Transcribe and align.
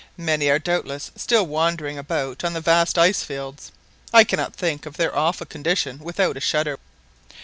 Many 0.17 0.49
are 0.49 0.57
doubtless 0.57 1.11
still 1.15 1.45
wandering 1.45 1.99
about 1.99 2.43
on 2.43 2.53
the 2.53 2.59
vast 2.59 2.97
ice 2.97 3.21
fields. 3.21 3.71
I 4.11 4.23
cannot 4.23 4.55
think 4.55 4.87
of 4.87 4.97
their 4.97 5.15
awful 5.15 5.45
condition 5.45 5.99
without 5.99 6.35
a 6.37 6.41
shudder. 6.41 6.79